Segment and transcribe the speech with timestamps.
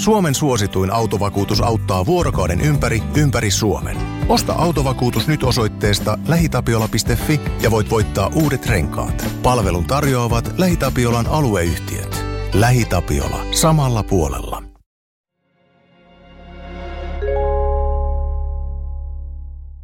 [0.00, 3.96] Suomen suosituin autovakuutus auttaa vuorokauden ympäri, ympäri Suomen.
[4.28, 9.24] Osta autovakuutus nyt osoitteesta lähitapiola.fi ja voit voittaa uudet renkaat.
[9.42, 12.24] Palvelun tarjoavat LähiTapiolan alueyhtiöt.
[12.54, 13.44] LähiTapiola.
[13.52, 14.62] Samalla puolella.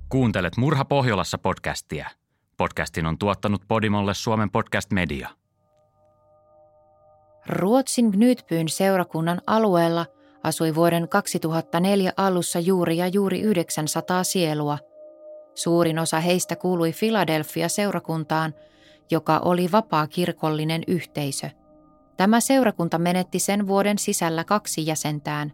[0.08, 2.10] Kuuntelet Murha Pohjolassa podcastia.
[2.56, 5.28] Podcastin on tuottanut Podimolle Suomen podcast media.
[7.48, 10.06] Ruotsin Knutbyn seurakunnan alueella
[10.42, 14.78] asui vuoden 2004 alussa juuri ja juuri 900 sielua.
[15.55, 18.55] Suurin osa heistä kuului Philadelphia seurakuntaan,
[19.10, 21.50] joka oli vapaa kirkollinen yhteisö.
[22.16, 25.52] Tämä seurakunta menetti sen vuoden sisällä kaksi jäsentään.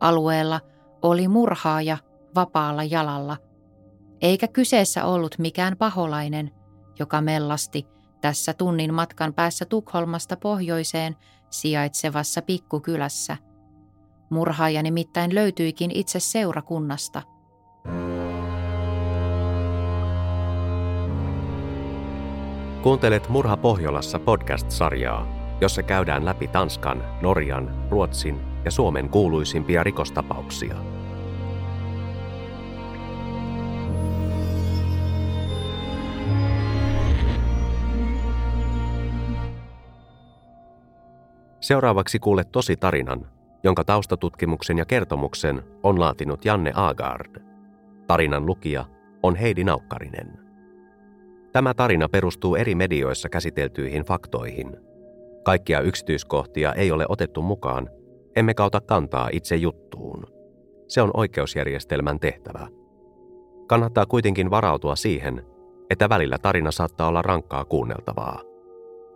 [0.00, 0.60] Alueella
[1.02, 1.98] oli murhaaja
[2.34, 3.36] vapaalla jalalla.
[4.22, 6.50] Eikä kyseessä ollut mikään paholainen,
[6.98, 7.86] joka mellasti–
[8.20, 11.16] tässä tunnin matkan päässä Tukholmasta pohjoiseen
[11.50, 13.36] sijaitsevassa pikkukylässä.
[14.30, 17.22] Murhaaja nimittäin löytyikin itse seurakunnasta.
[22.82, 25.26] Kuuntelet Murha Pohjolassa podcast-sarjaa,
[25.60, 30.74] jossa käydään läpi Tanskan, Norjan, Ruotsin ja Suomen kuuluisimpia rikostapauksia–
[41.70, 43.26] Seuraavaksi kuulet tosi tarinan,
[43.64, 47.42] jonka taustatutkimuksen ja kertomuksen on laatinut Janne Agard.
[48.06, 48.84] Tarinan lukija
[49.22, 50.38] on Heidi Naukkarinen.
[51.52, 54.76] Tämä tarina perustuu eri medioissa käsiteltyihin faktoihin.
[55.44, 57.90] Kaikkia yksityiskohtia ei ole otettu mukaan,
[58.36, 60.26] emme kauta kantaa itse juttuun.
[60.88, 62.68] Se on oikeusjärjestelmän tehtävä.
[63.66, 65.42] Kannattaa kuitenkin varautua siihen,
[65.90, 68.40] että välillä tarina saattaa olla rankkaa kuunneltavaa.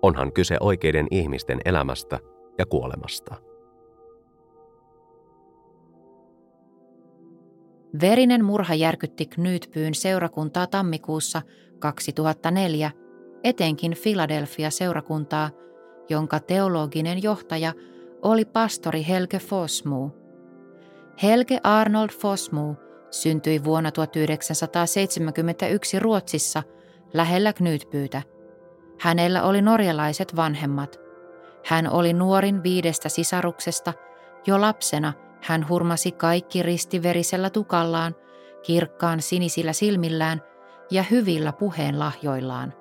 [0.03, 2.19] Onhan kyse oikeiden ihmisten elämästä–
[2.59, 3.35] ja kuolemasta.
[8.01, 11.43] Verinen murha järkytti Knutbyyn seurakuntaa tammikuussa
[11.79, 12.91] 2004,
[13.45, 15.51] etenkin Philadelphia-seurakuntaa,
[16.09, 17.73] jonka teologinen johtaja
[18.23, 20.11] oli pastori Helge Fosmu.
[21.23, 22.75] Helge Arnold Fosmu
[23.11, 26.63] syntyi vuonna 1971 Ruotsissa
[27.13, 28.23] lähellä Knutbyytä.
[29.01, 31.04] Hänellä oli norjalaiset vanhemmat.
[31.65, 33.93] Hän oli nuorin viidestä sisaruksesta.
[34.47, 38.15] Jo lapsena hän hurmasi kaikki ristiverisellä tukallaan,
[38.63, 40.43] kirkkaan sinisillä silmillään
[40.91, 42.75] ja hyvillä puheenlahjoillaan.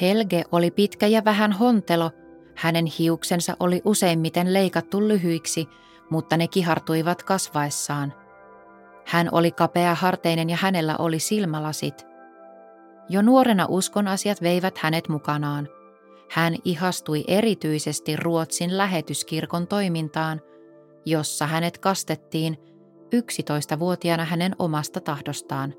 [0.00, 2.10] Helge oli pitkä ja vähän hontelo.
[2.56, 5.68] Hänen hiuksensa oli useimmiten leikattu lyhyiksi,
[6.10, 8.12] mutta ne kihartuivat kasvaessaan.
[9.06, 12.06] Hän oli kapea harteinen ja hänellä oli silmälasit.
[13.08, 15.68] Jo nuorena uskon asiat veivät hänet mukanaan.
[16.30, 20.40] Hän ihastui erityisesti Ruotsin lähetyskirkon toimintaan,
[21.06, 22.56] jossa hänet kastettiin
[23.14, 25.74] 11-vuotiaana hänen omasta tahdostaan.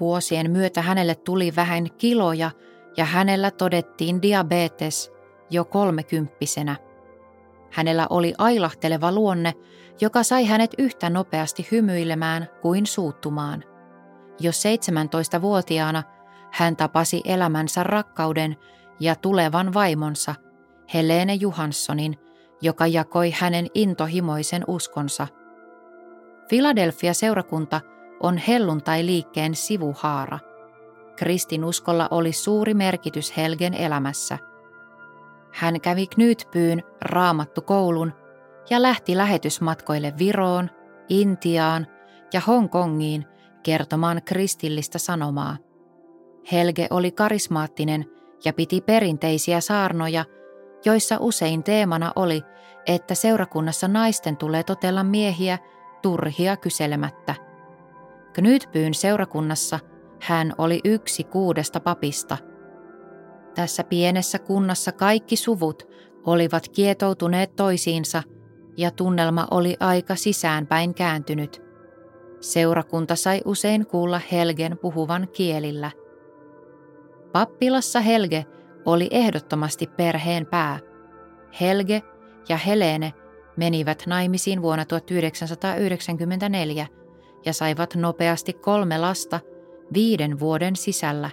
[0.00, 2.50] Vuosien myötä hänelle tuli vähän kiloja
[2.96, 5.12] ja hänellä todettiin diabetes
[5.50, 6.76] jo kolmekymppisenä.
[7.70, 9.52] Hänellä oli ailahteleva luonne,
[10.00, 13.64] joka sai hänet yhtä nopeasti hymyilemään kuin suuttumaan.
[14.40, 16.02] Jo 17-vuotiaana
[16.50, 18.56] hän tapasi elämänsä rakkauden,
[19.00, 20.34] ja tulevan vaimonsa,
[20.94, 22.16] Helene Johanssonin,
[22.62, 25.26] joka jakoi hänen intohimoisen uskonsa.
[26.48, 27.80] Philadelphia-seurakunta
[28.20, 30.38] on helluntai-liikkeen sivuhaara.
[31.16, 34.38] Kristinuskolla oli suuri merkitys Helgen elämässä.
[35.52, 38.12] Hän kävi Knutbyyn raamattu koulun
[38.70, 40.70] ja lähti lähetysmatkoille Viroon,
[41.08, 41.86] Intiaan
[42.32, 43.24] ja Hongkongiin
[43.62, 45.56] kertomaan kristillistä sanomaa.
[46.52, 48.04] Helge oli karismaattinen
[48.44, 50.24] ja piti perinteisiä saarnoja,
[50.84, 52.42] joissa usein teemana oli,
[52.86, 55.58] että seurakunnassa naisten tulee totella miehiä
[56.02, 57.34] turhia kyselemättä.
[58.32, 59.80] Knutbyyn seurakunnassa
[60.20, 62.38] hän oli yksi kuudesta papista.
[63.54, 65.88] Tässä pienessä kunnassa kaikki suvut
[66.26, 68.22] olivat kietoutuneet toisiinsa
[68.76, 71.62] ja tunnelma oli aika sisäänpäin kääntynyt.
[72.40, 75.90] Seurakunta sai usein kuulla Helgen puhuvan kielillä–
[77.34, 78.46] Pappilassa Helge
[78.84, 80.78] oli ehdottomasti perheen pää.
[81.60, 82.02] Helge
[82.48, 83.12] ja Helene
[83.56, 86.86] menivät naimisiin vuonna 1994
[87.44, 89.40] ja saivat nopeasti kolme lasta
[89.94, 91.30] viiden vuoden sisällä.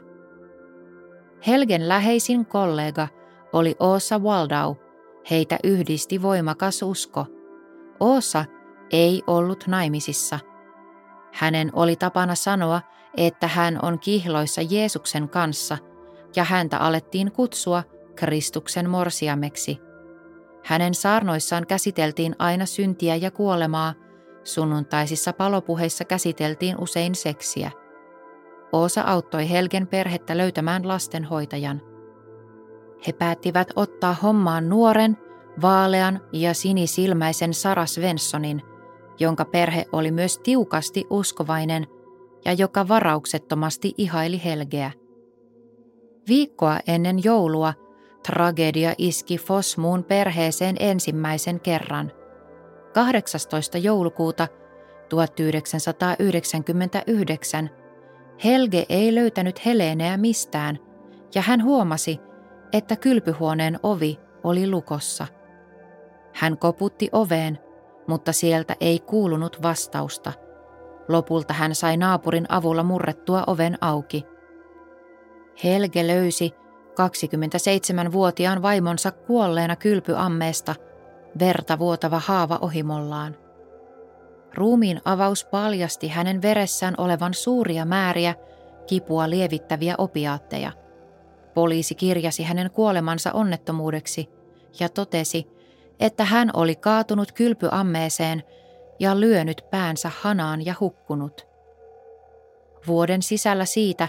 [1.47, 3.07] Helgen läheisin kollega
[3.53, 4.75] oli Oosa Waldau.
[5.31, 7.25] Heitä yhdisti voimakas usko.
[7.99, 8.45] Oosa
[8.91, 10.39] ei ollut naimisissa.
[11.33, 12.81] Hänen oli tapana sanoa,
[13.17, 15.77] että hän on kihloissa Jeesuksen kanssa–
[16.35, 17.83] ja häntä alettiin kutsua
[18.15, 19.79] Kristuksen morsiameksi.
[20.63, 23.93] Hänen saarnoissaan käsiteltiin aina syntiä ja kuolemaa,
[24.43, 27.71] sunnuntaisissa palopuheissa käsiteltiin usein seksiä.
[28.71, 31.81] Oosa auttoi Helgen perhettä löytämään lastenhoitajan.
[33.07, 35.17] He päättivät ottaa hommaan nuoren,
[35.61, 38.61] vaalean ja sinisilmäisen Sara Svenssonin,
[39.19, 41.87] jonka perhe oli myös tiukasti uskovainen
[42.45, 44.91] ja joka varauksettomasti ihaili Helgeä.
[46.27, 47.73] Viikkoa ennen joulua
[48.27, 52.11] tragedia iski Fosmuun perheeseen ensimmäisen kerran.
[52.93, 53.77] 18.
[53.77, 54.47] joulukuuta
[55.09, 57.69] 1999
[58.43, 60.79] Helge ei löytänyt Heleneä mistään
[61.35, 62.19] ja hän huomasi,
[62.73, 65.27] että kylpyhuoneen ovi oli lukossa.
[66.33, 67.59] Hän koputti oveen,
[68.07, 70.33] mutta sieltä ei kuulunut vastausta.
[71.07, 74.25] Lopulta hän sai naapurin avulla murrettua oven auki.
[75.63, 76.51] Helge löysi
[76.91, 80.75] 27-vuotiaan vaimonsa kuolleena kylpyammeesta,
[81.39, 83.37] verta vuotava haava ohimollaan.
[84.53, 88.35] Ruumiin avaus paljasti hänen veressään olevan suuria määriä
[88.87, 90.71] kipua lievittäviä opiaatteja.
[91.53, 94.29] Poliisi kirjasi hänen kuolemansa onnettomuudeksi
[94.79, 95.47] ja totesi,
[95.99, 98.43] että hän oli kaatunut kylpyammeeseen
[98.99, 101.47] ja lyönyt päänsä hanaan ja hukkunut.
[102.87, 104.07] Vuoden sisällä siitä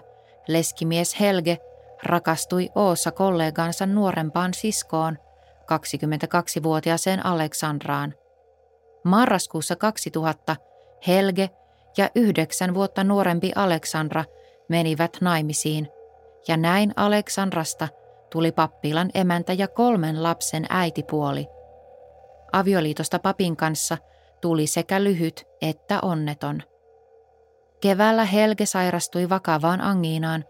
[0.48, 1.58] leskimies Helge
[2.02, 5.18] rakastui Oossa kollegansa nuorempaan siskoon,
[5.62, 8.14] 22-vuotiaaseen Aleksandraan.
[9.04, 10.56] Marraskuussa 2000
[11.06, 11.50] Helge
[11.96, 14.24] ja yhdeksän vuotta nuorempi Aleksandra
[14.68, 15.88] menivät naimisiin,
[16.48, 17.88] ja näin Aleksandrasta
[18.30, 21.46] tuli pappilan emäntä ja kolmen lapsen äitipuoli.
[22.52, 23.98] Avioliitosta papin kanssa
[24.40, 26.62] tuli sekä lyhyt että onneton.
[27.82, 30.44] Keväällä Helge sairastui vakavaan angiinaan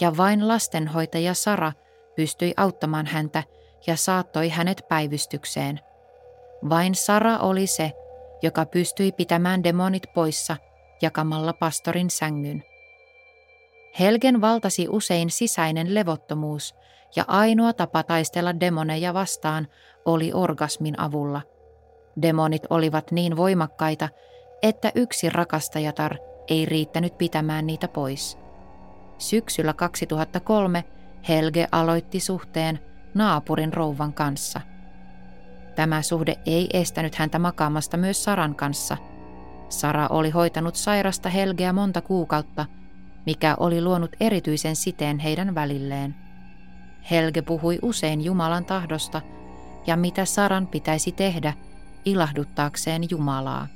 [0.00, 1.72] ja vain lastenhoitaja Sara
[2.16, 3.42] pystyi auttamaan häntä
[3.86, 5.80] ja saattoi hänet päivystykseen.
[6.68, 7.92] Vain Sara oli se,
[8.42, 10.56] joka pystyi pitämään demonit poissa
[11.02, 12.64] jakamalla pastorin sängyn.
[14.00, 16.74] Helgen valtasi usein sisäinen levottomuus
[17.16, 19.68] ja ainoa tapa taistella demoneja vastaan
[20.04, 21.42] oli orgasmin avulla.
[22.22, 24.08] Demonit olivat niin voimakkaita,
[24.62, 26.16] että yksi rakastajatar
[26.48, 28.38] ei riittänyt pitämään niitä pois.
[29.18, 30.84] Syksyllä 2003
[31.28, 32.78] Helge aloitti suhteen
[33.14, 34.60] naapurin rouvan kanssa.
[35.74, 38.96] Tämä suhde ei estänyt häntä makaamasta myös Saran kanssa.
[39.68, 42.66] Sara oli hoitanut sairasta Helgeä monta kuukautta,
[43.26, 46.14] mikä oli luonut erityisen siteen heidän välilleen.
[47.10, 49.22] Helge puhui usein Jumalan tahdosta
[49.86, 51.52] ja mitä Saran pitäisi tehdä
[52.04, 53.75] ilahduttaakseen Jumalaa.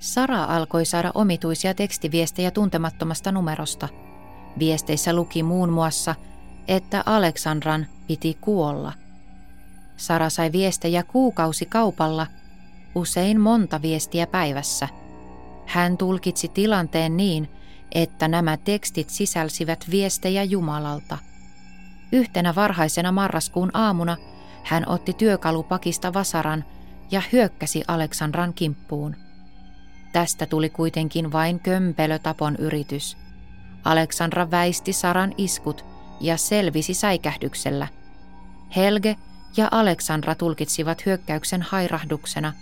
[0.00, 3.88] Sara alkoi saada omituisia tekstiviestejä tuntemattomasta numerosta.
[4.58, 6.14] Viesteissä luki muun muassa,
[6.68, 8.92] että Aleksandran piti kuolla.
[9.96, 12.26] Sara sai viestejä kuukausi kaupalla,
[12.94, 14.88] usein monta viestiä päivässä.
[15.66, 17.48] Hän tulkitsi tilanteen niin,
[17.92, 21.18] että nämä tekstit sisälsivät viestejä Jumalalta.
[22.12, 24.16] Yhtenä varhaisena marraskuun aamuna
[24.64, 26.64] hän otti työkalupakista vasaran
[27.10, 29.27] ja hyökkäsi Aleksandran kimppuun.
[30.12, 33.16] Tästä tuli kuitenkin vain kömpelötapon yritys.
[33.84, 35.84] Aleksandra väisti Saran iskut
[36.20, 37.88] ja selvisi säikähdyksellä.
[38.76, 39.16] Helge
[39.56, 42.52] ja Aleksandra tulkitsivat hyökkäyksen hairahduksena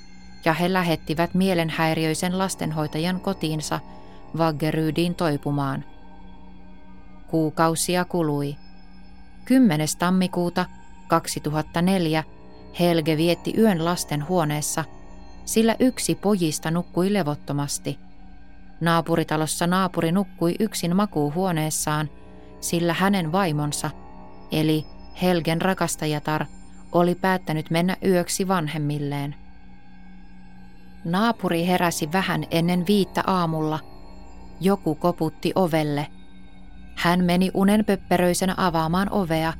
[0.44, 3.80] ja he lähettivät mielenhäiriöisen lastenhoitajan kotiinsa
[4.38, 5.84] Vaggeryydiin toipumaan.
[7.26, 8.56] Kuukausia kului.
[9.44, 9.88] 10.
[9.98, 10.66] tammikuuta
[11.08, 12.24] 2004
[12.78, 14.84] Helge vietti yön lasten huoneessa–
[15.46, 17.98] sillä yksi pojista nukkui levottomasti.
[18.80, 22.10] Naapuritalossa naapuri nukkui yksin makuuhuoneessaan,
[22.60, 23.90] sillä hänen vaimonsa,
[24.52, 24.86] eli
[25.22, 26.46] Helgen rakastajatar,
[26.92, 29.34] oli päättänyt mennä yöksi vanhemmilleen.
[31.04, 33.78] Naapuri heräsi vähän ennen viittä aamulla.
[34.60, 36.06] Joku koputti ovelle.
[36.96, 39.52] Hän meni unenpöpperöisenä avaamaan ovea.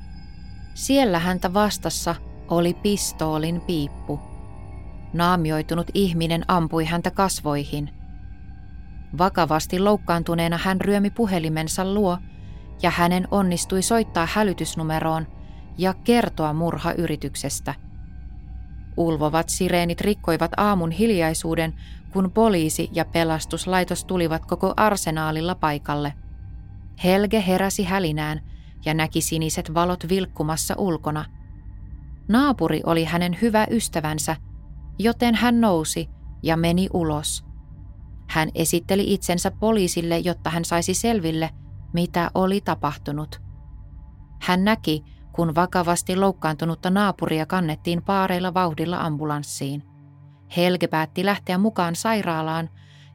[0.74, 2.14] Siellä häntä vastassa
[2.48, 4.35] oli pistoolin piippu.
[5.12, 7.90] Naamioitunut ihminen ampui häntä kasvoihin.
[9.18, 12.18] Vakavasti loukkaantuneena hän ryömi puhelimensa luo
[12.82, 15.26] ja hänen onnistui soittaa hälytysnumeroon
[15.78, 17.74] ja kertoa murhayrityksestä.
[18.96, 21.74] Ulvovat sireenit rikkoivat aamun hiljaisuuden,
[22.12, 26.14] kun poliisi ja pelastuslaitos tulivat koko arsenaalilla paikalle.
[27.04, 28.40] Helge heräsi hälinään
[28.84, 31.24] ja näki siniset valot vilkkumassa ulkona.
[32.28, 34.36] Naapuri oli hänen hyvä ystävänsä
[34.98, 36.08] joten hän nousi
[36.42, 37.44] ja meni ulos.
[38.28, 41.50] Hän esitteli itsensä poliisille, jotta hän saisi selville,
[41.92, 43.42] mitä oli tapahtunut.
[44.42, 49.82] Hän näki, kun vakavasti loukkaantunutta naapuria kannettiin paareilla vauhdilla ambulanssiin.
[50.56, 52.70] Helge päätti lähteä mukaan sairaalaan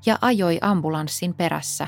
[0.05, 1.87] ja ajoi ambulanssin perässä.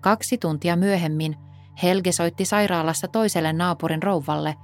[0.00, 1.36] Kaksi tuntia myöhemmin
[1.82, 4.54] Helge soitti sairaalassa toiselle naapurin rouvalle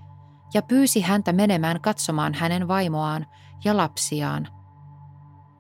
[0.55, 3.27] ja pyysi häntä menemään katsomaan hänen vaimoaan
[3.65, 4.49] ja lapsiaan.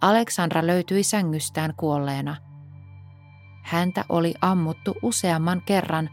[0.01, 2.37] Aleksandra löytyi sängystään kuolleena.
[3.65, 6.11] Häntä oli ammuttu useamman kerran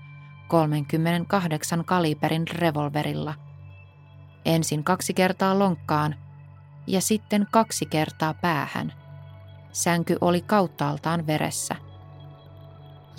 [0.48, 3.34] 38 kaliberin revolverilla.
[4.46, 6.16] Ensin kaksi kertaa lonkkaan
[6.88, 8.94] ja sitten kaksi kertaa päähän.
[9.72, 11.76] Sänky oli kauttaaltaan veressä.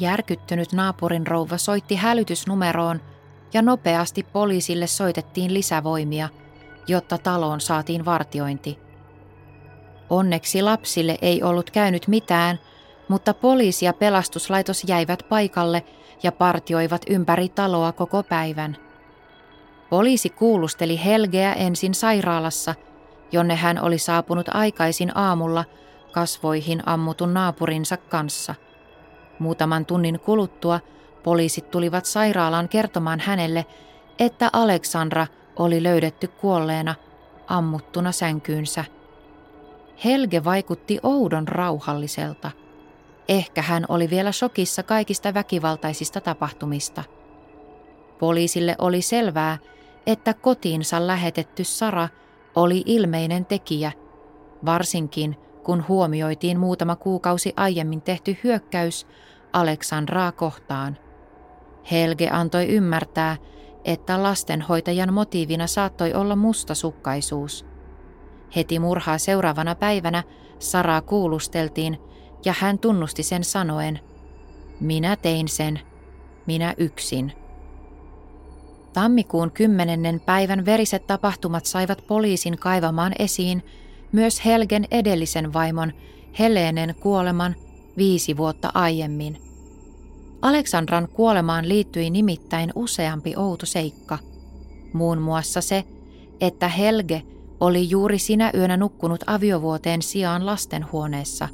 [0.00, 3.00] Järkyttynyt naapurin rouva soitti hälytysnumeroon
[3.52, 6.28] ja nopeasti poliisille soitettiin lisävoimia,
[6.86, 8.78] jotta taloon saatiin vartiointi.
[10.10, 12.58] Onneksi lapsille ei ollut käynyt mitään,
[13.08, 15.84] mutta poliisi ja pelastuslaitos jäivät paikalle
[16.22, 18.76] ja partioivat ympäri taloa koko päivän.
[19.90, 22.74] Poliisi kuulusteli Helgeä ensin sairaalassa,
[23.32, 25.64] jonne hän oli saapunut aikaisin aamulla
[26.12, 28.54] kasvoihin ammutun naapurinsa kanssa.
[29.38, 30.80] Muutaman tunnin kuluttua
[31.22, 33.66] poliisit tulivat sairaalaan kertomaan hänelle,
[34.18, 35.26] että Aleksandra
[35.56, 36.94] oli löydetty kuolleena,
[37.46, 38.84] ammuttuna sänkyynsä.
[40.04, 42.50] Helge vaikutti oudon rauhalliselta.
[43.28, 47.04] Ehkä hän oli vielä shokissa kaikista väkivaltaisista tapahtumista.
[48.18, 49.58] Poliisille oli selvää,
[50.06, 52.08] että kotiinsa lähetetty Sara
[52.56, 53.92] oli ilmeinen tekijä,
[54.64, 59.06] varsinkin kun huomioitiin muutama kuukausi aiemmin tehty hyökkäys
[59.52, 60.98] Aleksandraa kohtaan.
[61.90, 63.36] Helge antoi ymmärtää,
[63.84, 67.66] että lastenhoitajan motiivina saattoi olla mustasukkaisuus–
[68.56, 70.22] Heti murhaa seuraavana päivänä
[70.58, 71.98] Saraa kuulusteltiin
[72.44, 74.00] ja hän tunnusti sen sanoen,
[74.80, 75.80] minä tein sen,
[76.46, 77.32] minä yksin.
[78.92, 83.62] Tammikuun kymmenennen päivän veriset tapahtumat saivat poliisin kaivamaan esiin
[84.12, 85.92] myös Helgen edellisen vaimon
[86.38, 87.56] Helenen kuoleman
[87.96, 89.38] viisi vuotta aiemmin.
[90.44, 94.18] Aleksandran kuolemaan liittyi nimittäin useampi outo seikka.
[94.92, 95.84] Muun muassa se,
[96.40, 97.22] että Helge
[97.60, 101.48] oli juuri sinä yönä nukkunut aviovuoteen sijaan lastenhuoneessa.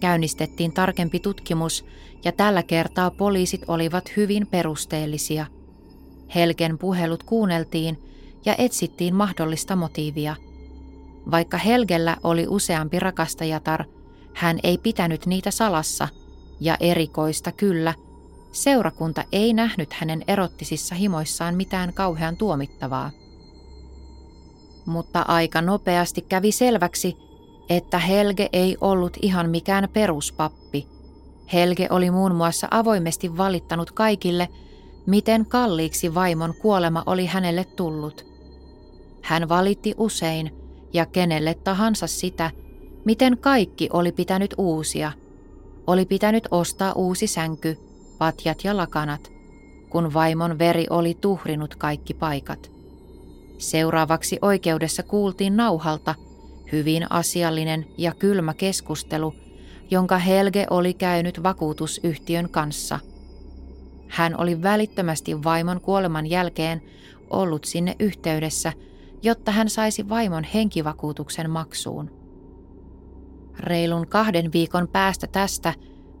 [0.00, 1.84] Käynnistettiin tarkempi tutkimus
[2.24, 5.46] ja tällä kertaa poliisit olivat hyvin perusteellisia.
[6.34, 8.02] Helgen puhelut kuunneltiin
[8.44, 10.36] ja etsittiin mahdollista motiivia.
[11.30, 13.84] Vaikka Helgellä oli useampi rakastajatar,
[14.34, 16.08] hän ei pitänyt niitä salassa
[16.60, 17.94] ja erikoista kyllä,
[18.52, 23.10] seurakunta ei nähnyt hänen erottisissa himoissaan mitään kauhean tuomittavaa
[24.86, 27.16] mutta aika nopeasti kävi selväksi,
[27.68, 30.86] että Helge ei ollut ihan mikään peruspappi.
[31.52, 34.48] Helge oli muun muassa avoimesti valittanut kaikille,
[35.06, 38.26] miten kalliiksi vaimon kuolema oli hänelle tullut.
[39.22, 40.54] Hän valitti usein
[40.92, 42.50] ja kenelle tahansa sitä,
[43.04, 45.12] miten kaikki oli pitänyt uusia.
[45.86, 47.78] Oli pitänyt ostaa uusi sänky,
[48.18, 49.32] patjat ja lakanat,
[49.90, 52.70] kun vaimon veri oli tuhrinut kaikki paikat.
[53.58, 56.14] Seuraavaksi oikeudessa kuultiin nauhalta
[56.72, 59.34] hyvin asiallinen ja kylmä keskustelu,
[59.90, 62.98] jonka Helge oli käynyt vakuutusyhtiön kanssa.
[64.08, 66.82] Hän oli välittömästi vaimon kuoleman jälkeen
[67.30, 68.72] ollut sinne yhteydessä,
[69.22, 72.15] jotta hän saisi vaimon henkivakuutuksen maksuun.
[73.60, 75.74] Reilun kahden viikon päästä tästä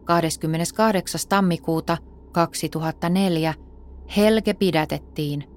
[0.04, 1.20] 28.
[1.28, 1.98] tammikuuta
[2.32, 3.54] 2004
[4.16, 5.44] Helge pidätettiin–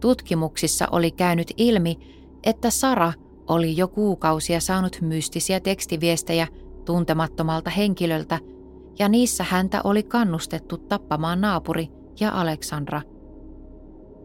[0.00, 1.98] Tutkimuksissa oli käynyt ilmi,
[2.44, 3.12] että Sara
[3.48, 6.46] oli jo kuukausia saanut mystisiä tekstiviestejä
[6.84, 8.38] tuntemattomalta henkilöltä
[8.98, 11.88] ja niissä häntä oli kannustettu tappamaan naapuri
[12.20, 13.02] ja Aleksandra.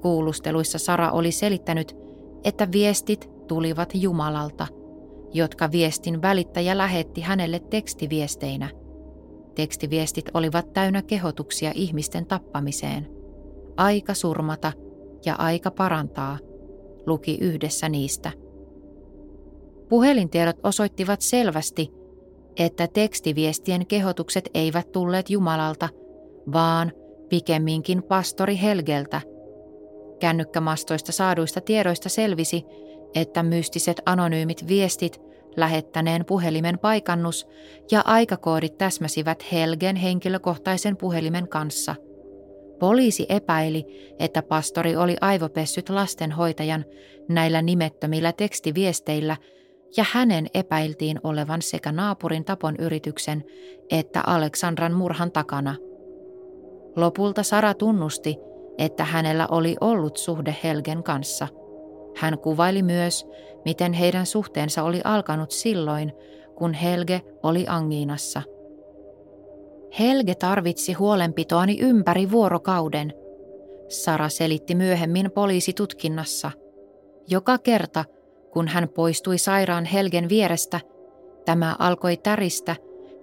[0.01, 1.95] Kuulusteluissa Sara oli selittänyt,
[2.43, 4.67] että viestit tulivat Jumalalta,
[5.33, 8.69] jotka viestin välittäjä lähetti hänelle tekstiviesteinä.
[9.55, 13.07] Tekstiviestit olivat täynnä kehotuksia ihmisten tappamiseen.
[13.77, 14.71] Aika surmata–
[15.25, 16.37] ja aika parantaa,
[17.05, 18.31] luki yhdessä niistä.
[19.89, 21.91] Puhelintiedot osoittivat selvästi,
[22.57, 25.89] että tekstiviestien kehotukset eivät tulleet Jumalalta,
[26.53, 26.91] vaan
[27.29, 29.21] pikemminkin pastori Helgeltä.
[30.19, 32.63] Kännykkämastoista saaduista tiedoista selvisi,
[33.15, 35.21] että mystiset anonyymit viestit,
[35.57, 37.47] lähettäneen puhelimen paikannus
[37.91, 41.95] ja aikakoodit täsmäsivät Helgen henkilökohtaisen puhelimen kanssa–
[42.83, 43.85] Poliisi epäili,
[44.19, 46.85] että pastori oli aivopessyt lastenhoitajan
[47.29, 49.37] näillä nimettömillä tekstiviesteillä
[49.97, 53.43] ja hänen epäiltiin olevan sekä naapurin tapon yrityksen
[53.91, 55.75] että Aleksandran murhan takana.
[56.95, 58.37] Lopulta Sara tunnusti,
[58.77, 61.47] että hänellä oli ollut suhde Helgen kanssa.
[62.15, 63.25] Hän kuvaili myös,
[63.65, 66.13] miten heidän suhteensa oli alkanut silloin,
[66.55, 68.41] kun Helge oli angiinassa.
[69.99, 73.13] Helge tarvitsi huolenpitoani ympäri vuorokauden,
[73.87, 76.51] Sara selitti myöhemmin poliisitutkinnassa.
[77.27, 78.05] Joka kerta,
[78.51, 80.79] kun hän poistui sairaan Helgen vierestä,
[81.45, 82.75] tämä alkoi täristä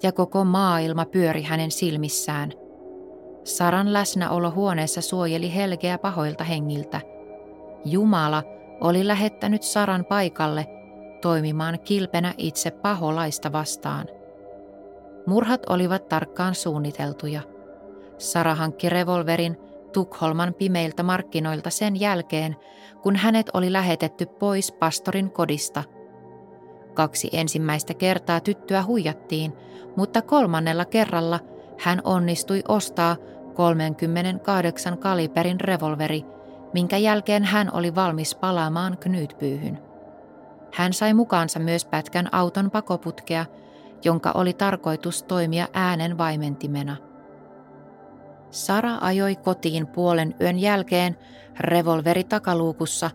[0.02, 2.52] ja koko maailma pyöri hänen silmissään.
[3.44, 7.00] Saran läsnäolo huoneessa suojeli Helgeä pahoilta hengiltä.
[7.84, 8.42] Jumala
[8.80, 10.66] oli lähettänyt Saran paikalle
[11.20, 14.06] toimimaan kilpenä itse paholaista vastaan.
[15.26, 17.40] Murhat olivat tarkkaan suunniteltuja.
[18.18, 19.56] Sara hankki revolverin
[19.92, 22.56] Tukholman pimeiltä markkinoilta sen jälkeen,
[23.02, 25.84] kun hänet oli lähetetty pois pastorin kodista.
[26.94, 29.52] Kaksi ensimmäistä kertaa tyttöä huijattiin,
[29.96, 31.40] mutta kolmannella kerralla
[31.78, 33.16] hän onnistui ostaa
[33.54, 36.24] 38 kaliberin revolveri,
[36.72, 39.78] minkä jälkeen hän oli valmis palaamaan Knyytpyyhyn.
[40.74, 43.46] Hän sai mukaansa myös pätkän auton pakoputkea,
[44.04, 46.96] jonka oli tarkoitus toimia äänen vaimentimena–
[48.50, 51.16] Sara ajoi kotiin puolen yön jälkeen
[51.60, 53.10] revolveri takaluukussa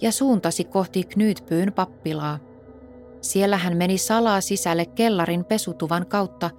[0.00, 2.38] ja suuntasi kohti Knyytpyyn pappilaa.
[3.20, 6.50] Siellä hän meni salaa sisälle kellarin pesutuvan kautta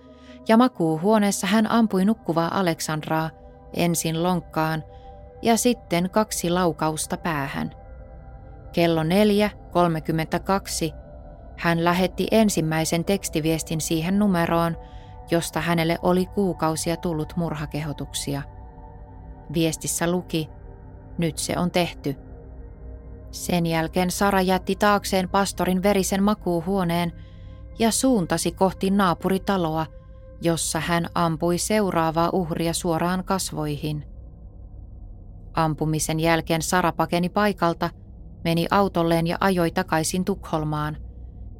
[0.47, 3.29] ja makuuhuoneessa hän ampui nukkuvaa Aleksandraa
[3.73, 4.83] ensin lonkkaan
[5.41, 7.71] ja sitten kaksi laukausta päähän.
[8.73, 9.09] Kello 4.32
[11.57, 14.77] hän lähetti ensimmäisen tekstiviestin siihen numeroon–
[15.31, 18.41] josta hänelle oli kuukausia tullut murhakehotuksia.
[19.53, 20.49] Viestissä luki,
[21.17, 22.15] nyt se on tehty.
[23.31, 27.11] Sen jälkeen Sara jätti taakseen pastorin verisen makuuhuoneen
[27.79, 29.85] ja suuntasi kohti naapuritaloa,
[30.41, 34.10] jossa hän ampui seuraavaa uhria suoraan kasvoihin.
[35.53, 37.89] Ampumisen jälkeen Sara pakeni paikalta,
[38.43, 40.97] meni autolleen ja ajoi takaisin Tukholmaan.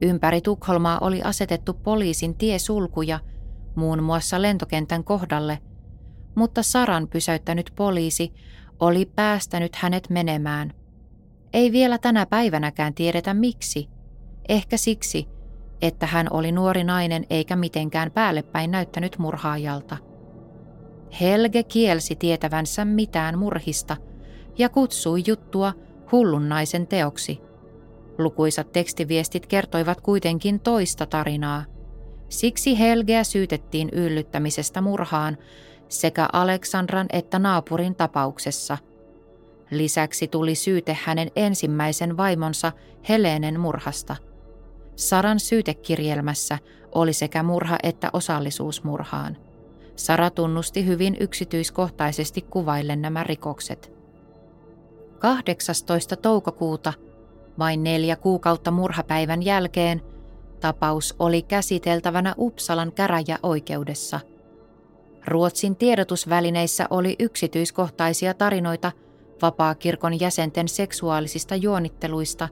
[0.01, 3.19] Ympäri Tukholmaa oli asetettu poliisin tiesulkuja–
[3.75, 5.59] muun muassa lentokentän kohdalle,
[6.35, 8.33] mutta Saran pysäyttänyt poliisi
[8.79, 10.73] oli päästänyt hänet menemään.
[11.53, 13.89] Ei vielä tänä päivänäkään tiedetä miksi.
[14.49, 15.27] Ehkä siksi,
[15.81, 19.97] että hän oli nuori nainen eikä mitenkään päällepäin näyttänyt murhaajalta.
[21.19, 23.97] Helge kielsi tietävänsä mitään murhista
[24.57, 25.73] ja kutsui juttua
[26.11, 27.41] hullun naisen teoksi.
[28.17, 31.65] Lukuisat tekstiviestit kertoivat kuitenkin toista tarinaa–
[32.31, 35.37] Siksi Helgeä syytettiin yllyttämisestä murhaan
[35.89, 38.77] sekä Aleksandran että naapurin tapauksessa.
[39.71, 42.71] Lisäksi tuli syyte hänen ensimmäisen vaimonsa
[43.09, 44.15] Helenen murhasta.
[44.95, 46.57] Saran syytekirjelmässä
[46.95, 49.37] oli sekä murha että osallisuus murhaan.
[50.05, 53.93] Sara tunnusti hyvin yksityiskohtaisesti kuvaillen nämä rikokset.
[55.19, 56.15] 18.
[56.15, 56.93] toukokuuta,
[57.59, 60.01] vain neljä kuukautta murhapäivän jälkeen,
[60.59, 64.19] Tapaus oli käsiteltävänä Uppsalan käräjäoikeudessa.
[65.27, 68.91] Ruotsin tiedotusvälineissä oli yksityiskohtaisia tarinoita
[69.41, 72.49] vapaakirkon jäsenten seksuaalisista juonitteluista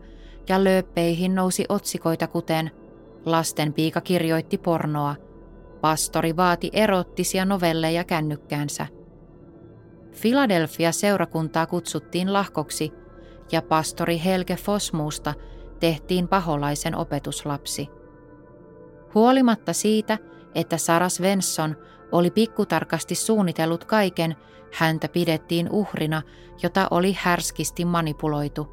[0.49, 2.71] ja lööppeihin nousi otsikoita kuten
[3.25, 5.15] Lasten piika kirjoitti pornoa,
[5.81, 8.87] pastori vaati erottisia novelleja kännykkäänsä.
[10.21, 12.93] Philadelphia seurakuntaa kutsuttiin lahkoksi
[13.51, 15.33] ja pastori Helge Fosmuusta
[15.79, 17.89] tehtiin paholaisen opetuslapsi.
[19.15, 20.17] Huolimatta siitä,
[20.55, 21.75] että Sara Svensson
[22.11, 24.35] oli pikkutarkasti suunnitellut kaiken,
[24.73, 26.21] häntä pidettiin uhrina,
[26.63, 28.67] jota oli härskisti manipuloitu.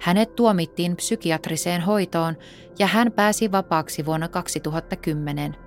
[0.00, 2.36] Hänet tuomittiin psykiatriseen hoitoon
[2.78, 5.63] ja hän pääsi vapaaksi vuonna 2010.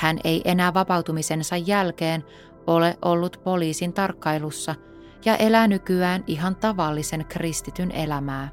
[0.00, 2.24] Hän ei enää vapautumisensa jälkeen
[2.66, 4.74] ole ollut poliisin tarkkailussa
[5.24, 8.48] ja elää nykyään ihan tavallisen kristityn elämää.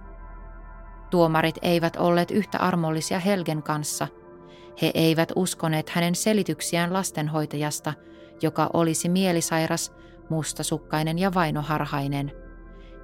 [1.10, 4.08] Tuomarit eivät olleet yhtä armollisia Helgen kanssa–
[4.82, 7.94] he eivät uskoneet hänen selityksiään lastenhoitajasta,
[8.42, 9.94] joka olisi mielisairas,
[10.30, 12.32] mustasukkainen ja vainoharhainen.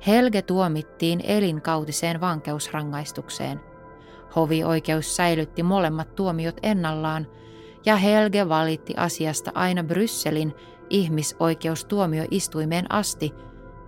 [0.08, 3.60] Helge tuomittiin elinkautiseen vankeusrangaistukseen.
[4.36, 7.28] Hovioikeus säilytti molemmat tuomiot ennallaan,
[7.86, 10.54] ja Helge valitti asiasta aina Brysselin
[10.90, 13.34] ihmisoikeustuomioistuimeen asti,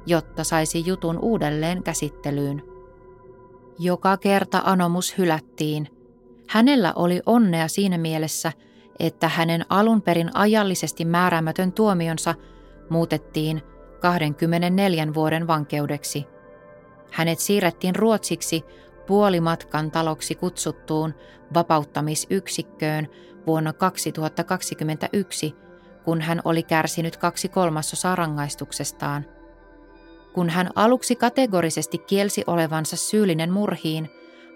[0.06, 2.64] jotta saisi jutun uudelleen käsittelyyn.
[3.80, 5.88] Joka kerta anomus hylättiin,
[6.50, 8.52] Hänellä oli onnea siinä mielessä,
[9.00, 12.36] että hänen alun perin ajallisesti määräämätön tuomionsa
[12.90, 13.62] muutettiin
[14.00, 16.26] 24 vuoden vankeudeksi.
[17.12, 18.64] Hänet siirrettiin ruotsiksi
[19.08, 21.14] puolimatkan taloksi kutsuttuun
[21.54, 23.08] vapauttamisyksikköön
[23.48, 25.56] vuonna 2021,
[26.04, 29.26] kun hän oli kärsinyt kaksi kolmasosaa rangaistuksestaan.
[30.34, 34.10] Kun hän aluksi kategorisesti kielsi olevansa syyllinen murhiin,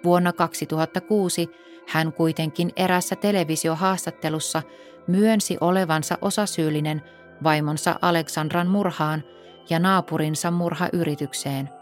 [0.03, 1.49] vuonna 2006
[1.87, 4.61] hän kuitenkin erässä televisiohaastattelussa
[5.07, 7.01] myönsi olevansa osasyyllinen
[7.43, 9.23] vaimonsa Aleksandran murhaan
[9.69, 11.78] ja naapurinsa murhayritykseen.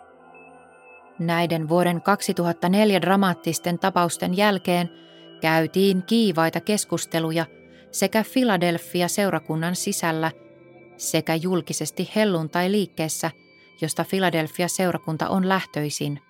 [1.19, 4.89] Näiden vuoden 2004 dramaattisten tapausten jälkeen
[5.41, 7.45] käytiin kiivaita keskusteluja
[7.91, 10.31] sekä Philadelphia seurakunnan sisällä
[10.97, 13.31] sekä julkisesti helluntai-liikkeessä,
[13.81, 16.21] josta Philadelphia seurakunta on lähtöisin.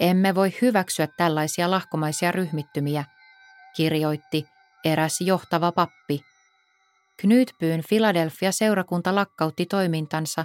[0.00, 3.04] Emme voi hyväksyä tällaisia lahkomaisia ryhmittymiä,
[3.76, 4.44] kirjoitti
[4.84, 6.20] eräs johtava pappi.
[7.16, 10.44] Knutbyyn Philadelphia seurakunta lakkautti toimintansa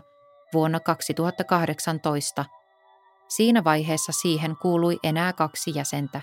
[0.54, 2.46] vuonna 2018.
[3.28, 6.22] Siinä vaiheessa siihen kuului enää kaksi jäsentä.